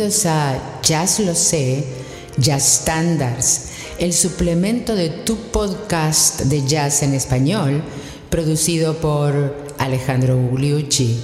[0.00, 1.84] Bienvenidos a Jazz Lo Sé,
[2.38, 3.68] Jazz Standards,
[3.98, 7.82] el suplemento de tu podcast de jazz en español,
[8.30, 11.20] producido por Alejandro Gugliucci.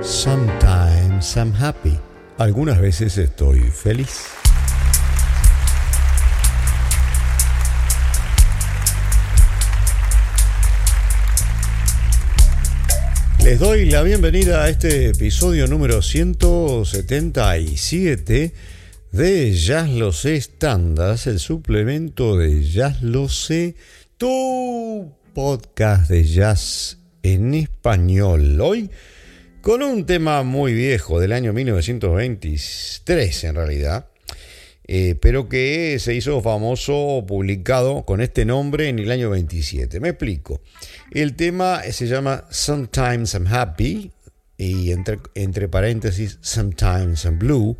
[0.00, 1.98] Sometimes I'm happy.
[2.38, 4.39] Algunas veces estoy feliz.
[13.50, 18.54] Les doy la bienvenida a este episodio número 177
[19.10, 23.74] de Jazz Lo Sé el suplemento de Jazz Lo Sé,
[24.16, 28.60] tu podcast de jazz en español.
[28.60, 28.88] Hoy
[29.62, 34.09] con un tema muy viejo, del año 1923 en realidad,
[34.92, 40.00] eh, pero que se hizo famoso, publicado con este nombre en el año 27.
[40.00, 40.62] Me explico.
[41.12, 44.10] El tema se llama Sometimes I'm Happy
[44.58, 47.76] y entre, entre paréntesis Sometimes I'm Blue,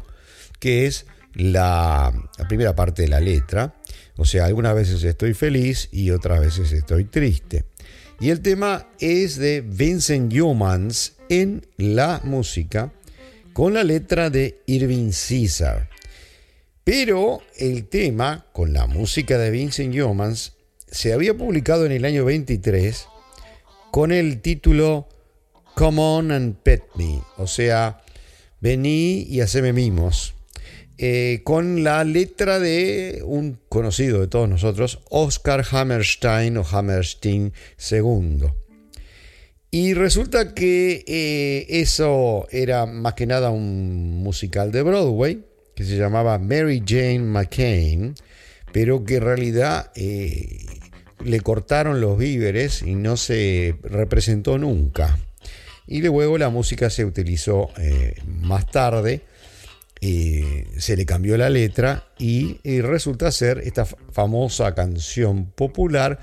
[0.61, 2.13] que es la,
[2.49, 3.75] primera parte de la letra.
[4.17, 7.65] O sea, algunas veces estoy feliz y otras veces estoy triste.
[8.21, 12.93] Y el tema es de Vincent Youmans en la música
[13.53, 15.91] con la letra de Irving Caesar.
[16.93, 20.55] Pero el tema, con la música de Vincent Youmans,
[20.91, 23.07] se había publicado en el año 23
[23.93, 25.07] con el título
[25.77, 28.03] Come On and Pet Me, o sea,
[28.61, 30.35] vení y haceme mimos,
[30.99, 37.53] eh, con la letra de un conocido de todos nosotros, Oscar Hammerstein o Hammerstein
[37.89, 38.47] II.
[39.71, 45.45] Y resulta que eh, eso era más que nada un musical de Broadway,
[45.81, 48.15] que se llamaba Mary Jane McCain,
[48.71, 50.67] pero que en realidad eh,
[51.25, 55.19] le cortaron los víveres y no se representó nunca.
[55.87, 59.23] Y luego la música se utilizó eh, más tarde,
[60.03, 66.19] eh, se le cambió la letra y, y resulta ser esta famosa canción popular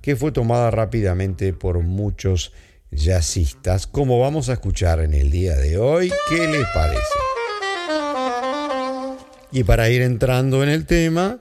[0.00, 2.54] que fue tomada rápidamente por muchos
[2.90, 6.10] jazzistas, como vamos a escuchar en el día de hoy.
[6.30, 7.31] ¿Qué les parece?
[9.52, 11.38] Y para ir entrando en el tema,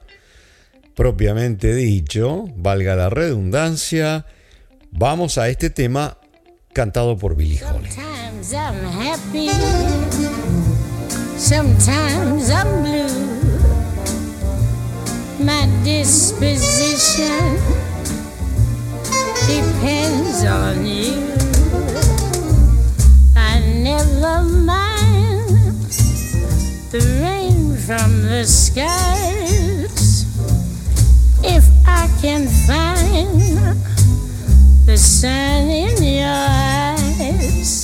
[0.96, 4.26] propiamente dicho, valga la redundancia,
[4.92, 6.18] vamos a este tema
[6.74, 7.92] cantado por Billie Holiday.
[7.92, 9.50] Sometimes I'm happy,
[11.38, 13.32] sometimes I'm blue.
[15.40, 17.58] My disposition
[19.48, 21.32] depends on you.
[23.36, 25.48] I never mind
[26.92, 27.41] the rain
[27.86, 30.26] from the skies
[31.44, 33.76] if I can find
[34.86, 37.82] the sun in your eyes.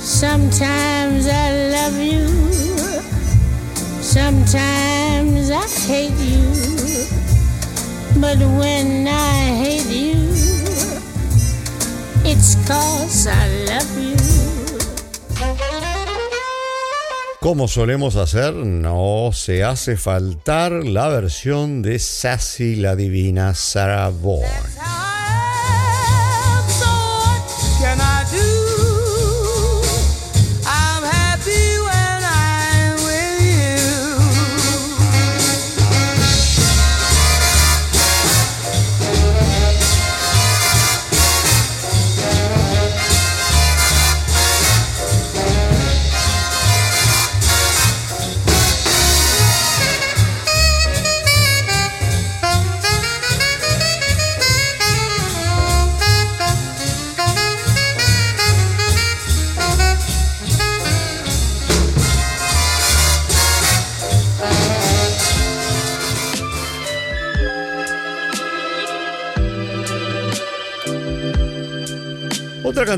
[0.00, 2.28] Sometimes I love you,
[4.00, 6.52] sometimes I hate you.
[8.20, 10.14] But when I hate you,
[12.24, 14.21] it's cause I love you.
[17.42, 24.91] Como solemos hacer, no se hace faltar la versión de Sassy la Divina Sarah Vaughan.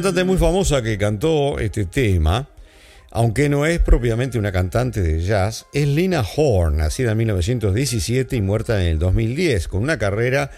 [0.04, 2.46] Cantante muy famosa que cantó este tema,
[3.10, 8.42] aunque no es propiamente una cantante de jazz, es Lina Horne, nacida en 1917 y
[8.42, 10.50] muerta en el 2010, con una carrera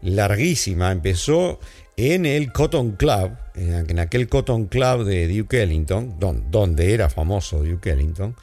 [0.00, 0.90] larguísima.
[0.90, 1.60] Empezó
[1.98, 7.62] en el Cotton Club, en aquel Cotton Club de Duke Ellington, don- donde era famoso
[7.62, 8.34] Duke Ellington,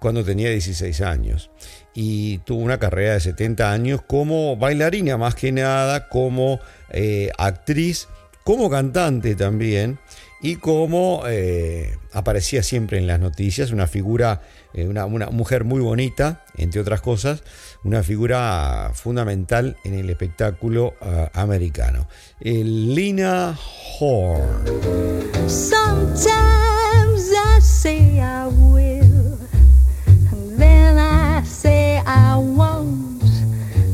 [0.00, 1.48] cuando tenía 16 años.
[1.94, 6.58] Y tuvo una carrera de 70 años como bailarina más que nada, como
[6.90, 8.08] eh, actriz,
[8.44, 9.98] como cantante también,
[10.40, 14.42] y como eh, aparecía siempre en las noticias, una figura,
[14.74, 17.44] eh, una, una mujer muy bonita, entre otras cosas,
[17.84, 22.08] una figura fundamental en el espectáculo ah, americano.
[22.40, 23.56] El Lina.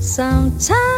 [0.00, 0.97] Sometimes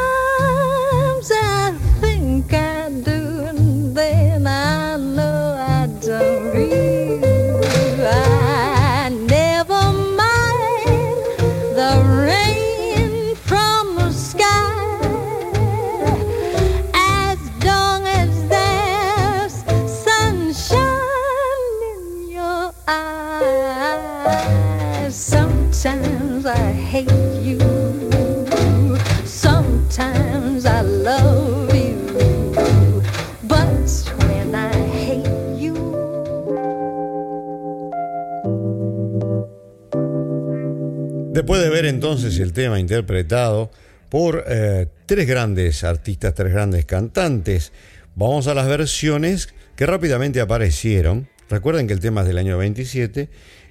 [42.01, 43.71] entonces el tema interpretado
[44.09, 47.75] por eh, tres grandes artistas, tres grandes cantantes,
[48.15, 51.29] vamos a las versiones que rápidamente aparecieron.
[51.51, 53.29] Recuerden que el tema es del año 27,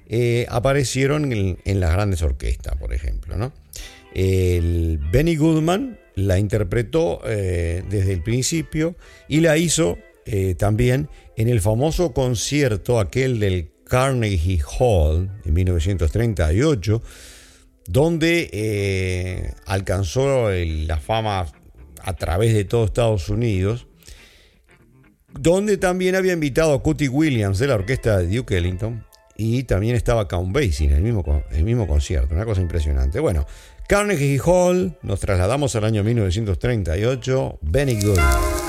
[0.08, 3.36] eh, aparecieron en, las grandes orquestas, por ejemplo.
[3.36, 3.52] ¿no?
[4.14, 8.94] El Benny Goodman la interpretó eh, desde el principio
[9.26, 9.98] y la hizo
[10.58, 17.02] también en el famoso concierto, aquel del Carnegie Hall en 1938,
[17.92, 21.46] donde eh, alcanzó el- la fama
[22.02, 23.86] a través de todo Estados Unidos,
[25.32, 29.04] donde también había invitado a Cootie Williams de la orquesta de Duke Ellington
[29.36, 33.20] y también estaba Count Basie en el mismo, el mismo concierto, una cosa impresionante.
[33.20, 33.46] Bueno,
[33.88, 38.59] Carnegie Hall, nos trasladamos al año 1938, Benny Goodman.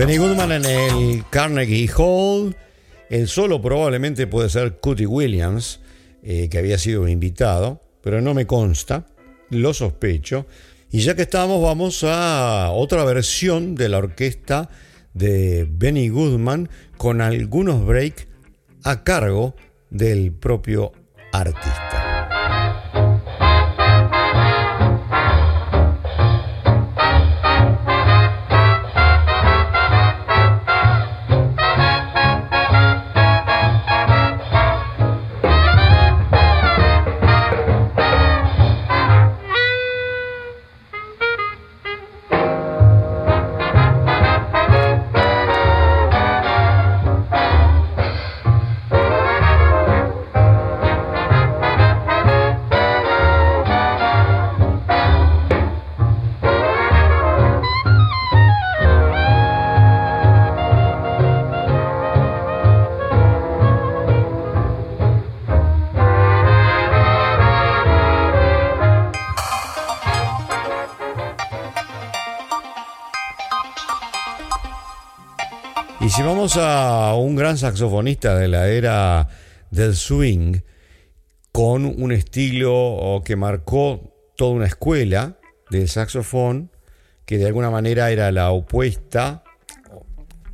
[0.00, 2.56] Benny Goodman en el Carnegie Hall.
[3.10, 5.80] El solo probablemente puede ser Cootie Williams,
[6.22, 9.04] eh, que había sido invitado, pero no me consta,
[9.50, 10.46] lo sospecho.
[10.90, 14.70] Y ya que estamos, vamos a otra versión de la orquesta
[15.12, 18.26] de Benny Goodman con algunos breaks
[18.84, 19.54] a cargo
[19.90, 20.92] del propio
[21.30, 21.89] artista.
[76.20, 79.26] Si vamos a un gran saxofonista de la era
[79.70, 80.58] del swing,
[81.50, 85.38] con un estilo que marcó toda una escuela
[85.70, 86.70] del saxofón,
[87.24, 89.44] que de alguna manera era la opuesta,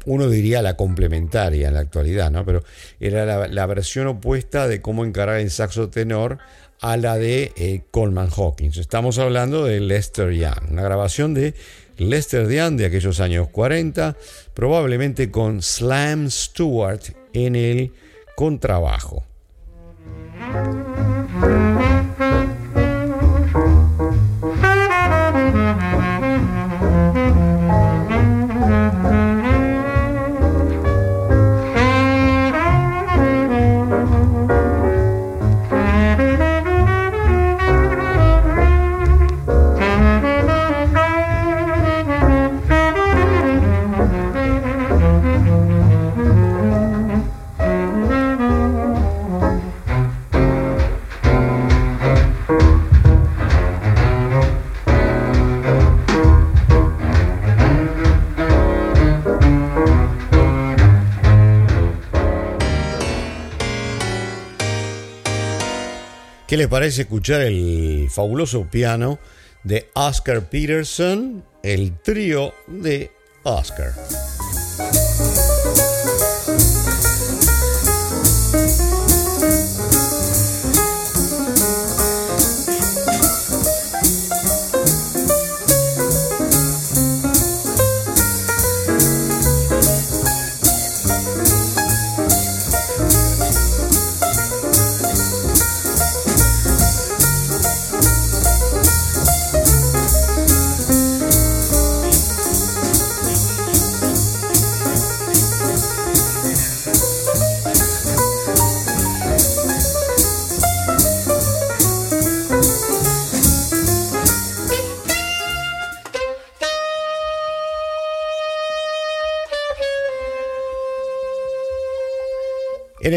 [0.04, 2.44] uno diría la complementaria en la actualidad, ¿no?
[2.44, 2.62] Pero
[3.00, 6.38] era la, versión opuesta de cómo encarar el saxo tenor
[6.80, 8.76] a la de eh, Coleman Hawkins.
[8.76, 11.54] Estamos hablando de Lester Young, una grabación de
[11.98, 14.16] Lester Young de aquellos años 40,
[14.54, 17.00] probablemente con Slam Stewart
[17.32, 17.92] en el
[18.36, 19.24] contrabajo.
[66.56, 69.18] ¿Qué les parece escuchar el fabuloso piano
[69.62, 73.10] de Oscar Peterson, el trío de
[73.42, 73.92] Oscar?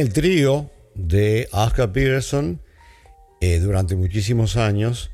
[0.09, 2.59] El trío de Oscar Peterson,
[3.41, 5.11] eh, durante muchísimos años,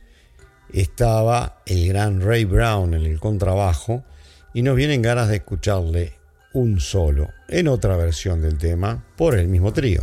[0.72, 4.06] estaba el gran Ray Brown en el contrabajo
[4.54, 6.14] y nos vienen ganas de escucharle
[6.54, 10.02] un solo en otra versión del tema por el mismo trío.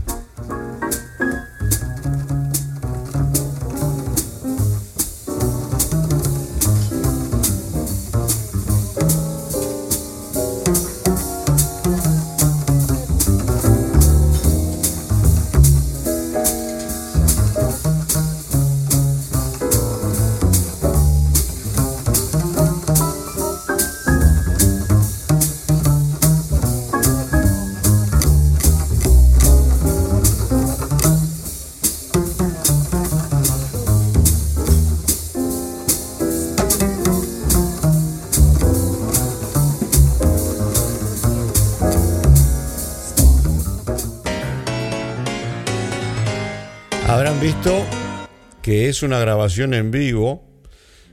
[48.73, 50.49] Que es una grabación en vivo,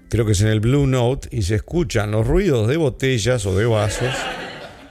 [0.10, 3.54] creo que es en el Blue Note, y se escuchan los ruidos de botellas o
[3.54, 4.16] de vasos,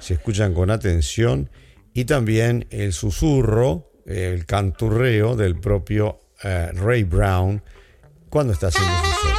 [0.00, 1.48] se escuchan con atención,
[1.94, 7.62] y también el susurro, el canturreo del propio eh, Ray Brown
[8.28, 9.34] cuando está haciendo su solo.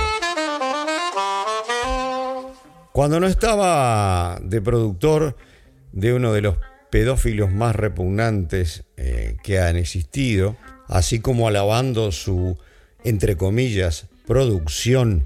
[2.91, 5.37] Cuando no estaba de productor
[5.91, 6.57] de uno de los
[6.89, 10.57] pedófilos más repugnantes eh, que han existido,
[10.87, 12.57] así como alabando su,
[13.03, 15.25] entre comillas, producción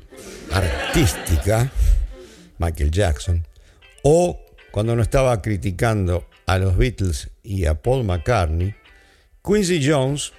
[0.52, 1.72] artística,
[2.58, 3.48] Michael Jackson,
[4.04, 4.40] o
[4.72, 8.76] cuando no estaba criticando a los Beatles y a Paul McCartney,
[9.44, 10.34] Quincy Jones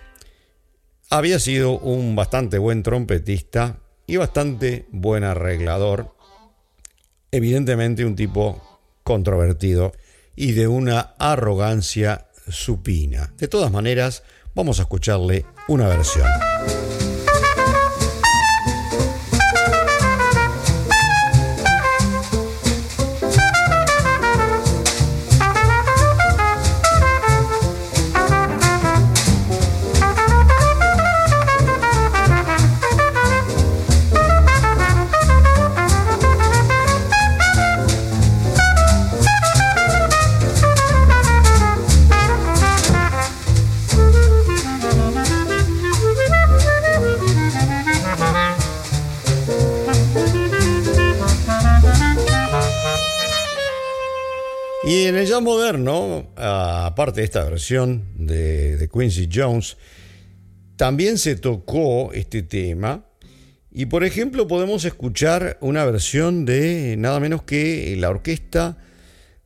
[1.11, 6.15] había sido un bastante buen trompetista y bastante buen arreglador,
[7.31, 9.93] evidentemente un tipo controvertido
[10.37, 13.33] y de una arrogancia supina.
[13.39, 14.23] De todas maneras,
[14.57, 16.29] Vamos a escucharle una versión.
[55.41, 59.77] Moderno, aparte de esta versión de, Quincy Jones,
[60.77, 63.07] también se tocó este tema.
[63.71, 68.79] Y por ejemplo, podemos escuchar una versión de nada menos que la orquesta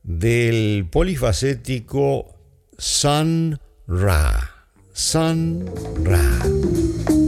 [0.03, 2.35] del polifacético
[2.77, 4.67] Sun Ra.
[4.93, 5.65] Sun
[6.03, 7.18] Ra.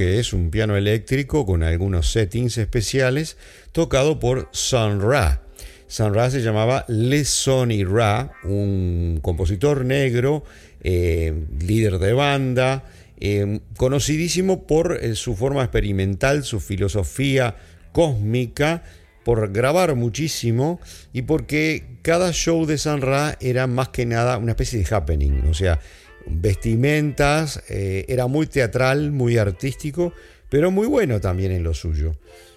[0.00, 3.36] Que es un piano eléctrico con algunos settings especiales
[3.70, 5.42] tocado por Sun Ra.
[5.88, 10.42] Sun Ra se llamaba Le Sonny Ra, un compositor negro,
[10.82, 12.84] eh, líder de banda,
[13.20, 17.56] eh, conocidísimo por eh, su forma experimental, su filosofía
[17.92, 18.82] cósmica
[19.22, 20.80] por grabar muchísimo
[21.12, 25.42] y porque cada show de San Ra era más que nada una especie de happening,
[25.50, 25.78] o sea,
[26.26, 30.12] vestimentas, eh, era muy teatral, muy artístico,
[30.48, 32.16] pero muy bueno también en lo suyo.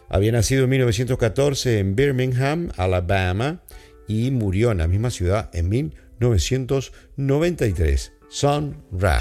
[0.10, 3.64] Había nacido en 1914 en Birmingham, Alabama,
[4.08, 8.14] y murió en la misma ciudad en 1993.
[8.30, 9.20] Sun Ra.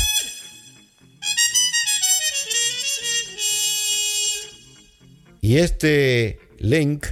[5.41, 7.07] Y este link,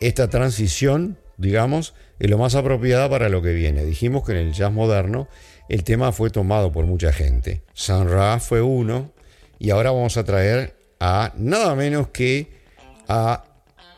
[0.00, 3.84] esta transición, digamos, es lo más apropiada para lo que viene.
[3.84, 5.28] Dijimos que en el jazz moderno
[5.68, 7.62] el tema fue tomado por mucha gente.
[7.72, 9.12] Sun Ra fue uno
[9.58, 12.48] y ahora vamos a traer a nada menos que
[13.08, 13.44] a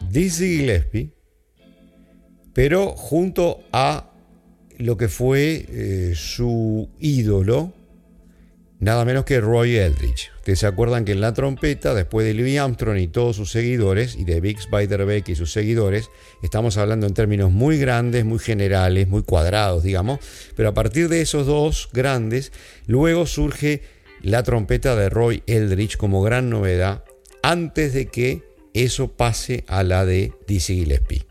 [0.00, 1.10] Dizzy Gillespie,
[2.52, 4.10] pero junto a
[4.78, 7.72] lo que fue eh, su ídolo,
[8.80, 10.30] nada menos que Roy Eldridge.
[10.36, 14.16] Ustedes se acuerdan que en la trompeta, después de Louis Armstrong y todos sus seguidores,
[14.16, 16.10] y de Bix Beiderbecke y sus seguidores,
[16.42, 20.20] estamos hablando en términos muy grandes, muy generales, muy cuadrados, digamos,
[20.56, 22.52] pero a partir de esos dos grandes,
[22.86, 23.82] luego surge
[24.22, 27.04] la trompeta de Roy Eldridge como gran novedad,
[27.42, 28.42] antes de que
[28.74, 31.24] eso pase a la de Dizzy Gillespie.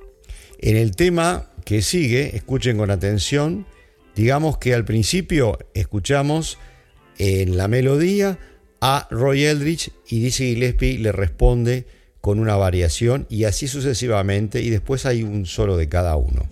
[0.60, 3.66] En el tema que sigue, escuchen con atención,
[4.16, 6.58] digamos que al principio escuchamos
[7.18, 8.40] en la melodía
[8.82, 11.86] a Roy Eldridge y Dizzy Gillespie le responde
[12.22, 16.48] con una variación y así sucesivamente y después hay un solo de cada uno.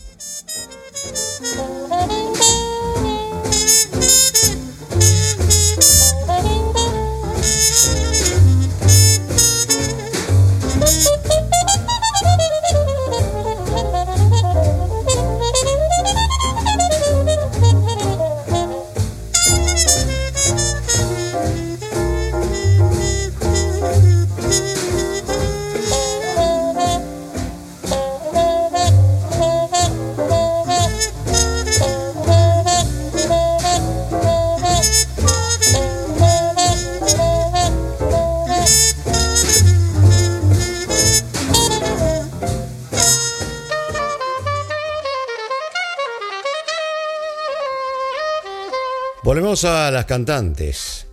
[49.63, 51.08] A las cantantes,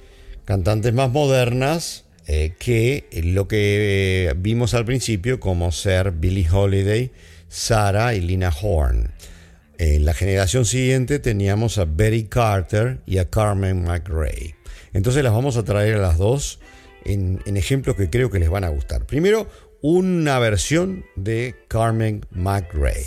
[0.45, 7.13] cantantes más modernas eh, que lo que eh, vimos al principio como ser Billie Holiday,
[7.49, 9.13] Sarah y Lina Horn.
[9.79, 14.57] En la generación siguiente teníamos a Betty Carter y a Carmen McRae.
[14.93, 16.59] Entonces las vamos a traer a las dos
[17.05, 19.07] en ejemplos que creo que les van a gustar.
[19.07, 19.47] Primero,
[19.83, 23.07] una versión de Carmen McRae.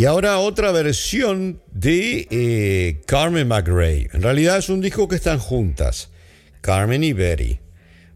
[0.00, 4.08] Y ahora otra versión de eh, Carmen McRae.
[4.14, 6.08] En realidad es un disco que están juntas,
[6.62, 7.60] Carmen y Betty.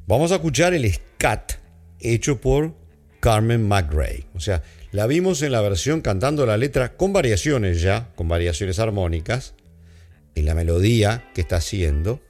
[0.06, 1.52] Vamos a escuchar el scat
[2.00, 2.74] hecho por
[3.20, 4.24] Carmen McRae.
[4.32, 8.78] O sea, la vimos en la versión cantando la letra con variaciones ya, con variaciones
[8.78, 9.52] armónicas,
[10.34, 12.22] en la melodía que está haciendo.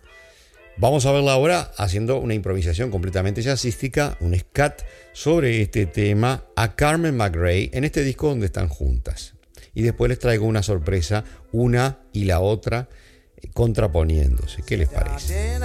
[0.79, 6.75] Vamos a verla ahora haciendo una improvisación completamente jazzística, un scat sobre este tema a
[6.75, 9.34] Carmen McRae en este disco donde están juntas
[9.75, 12.89] y después les traigo una sorpresa, una y la otra
[13.37, 14.63] eh, contraponiéndose.
[14.63, 15.59] ¿Qué les parece?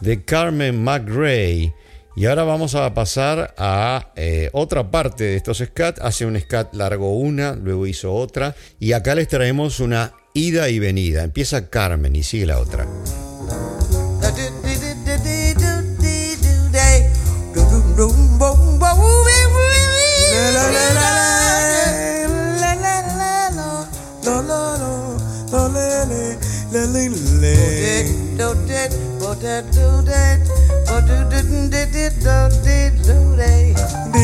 [0.00, 1.74] De Carmen McRae.
[2.14, 5.98] Y ahora vamos a pasar a eh, otra parte de estos scat.
[6.00, 8.54] Hace un scat largo una, luego hizo otra.
[8.78, 11.24] Y acá les traemos una ida y venida.
[11.24, 12.86] Empieza Carmen y sigue la otra.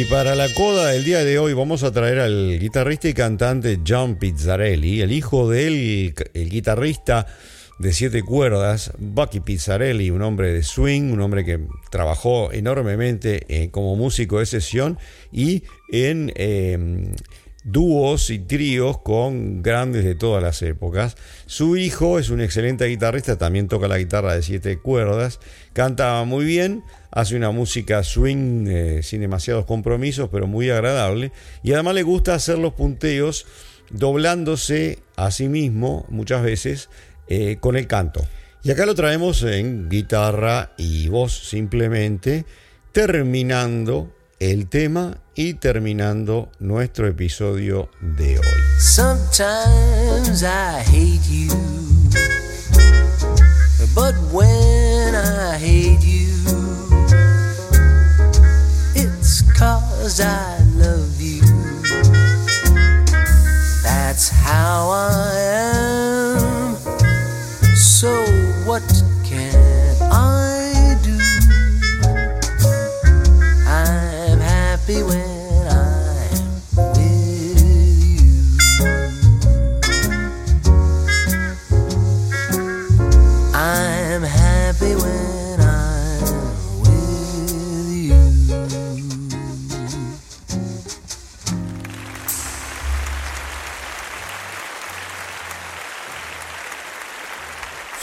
[0.00, 3.80] Y para la coda del día de hoy vamos a traer al guitarrista y cantante
[3.86, 7.26] John Pizzarelli, el hijo del el guitarrista
[7.78, 11.60] de siete cuerdas, Bucky Pizzarelli, un hombre de swing, un hombre que
[11.90, 14.98] trabajó enormemente eh, como músico de sesión
[15.32, 17.12] y en em,
[17.72, 21.16] dúos y tríos con grandes de todas las épocas.
[21.46, 25.40] Su hijo es un excelente guitarrista, también toca la guitarra de siete cuerdas,
[25.72, 31.72] canta muy bien, hace una música swing eh, sin demasiados compromisos, pero muy agradable, y
[31.72, 33.46] además le gusta hacer los punteos
[33.90, 36.88] doblándose a sí mismo muchas veces
[37.28, 38.26] eh, con el canto.
[38.62, 42.44] Y acá lo traemos en guitarra y voz simplemente,
[42.92, 48.44] terminando el tema y terminando nuestro episodio de hoy.
[48.78, 51.50] Sometimes I hate you,
[53.94, 56.24] but when I hate you,
[58.94, 61.42] it's cause I love you.
[63.84, 66.76] That's how I am.
[67.76, 68.08] So
[68.64, 68.82] what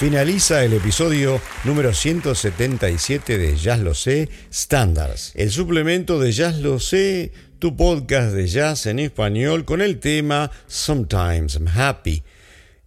[0.08, 6.80] Finaliza el episodio número 177 de Jazz Lo Sé Standards, el suplemento de Jazz Lo
[6.80, 12.24] Sé, tu podcast de jazz en español con el tema Sometimes I'm Happy.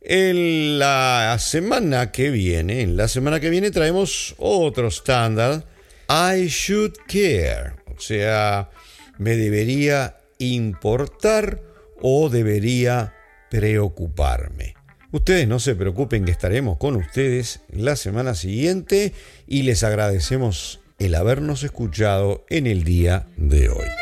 [0.00, 5.66] En la semana que viene, en la semana que viene traemos otro estándar,
[6.08, 8.70] I should care, o sea,
[9.18, 11.60] me debería importar
[12.00, 13.12] o debería
[13.50, 14.79] preocuparme.
[15.12, 19.12] Ustedes no se preocupen que estaremos con ustedes la semana siguiente
[19.46, 23.99] y les agradecemos el habernos escuchado en el día de hoy.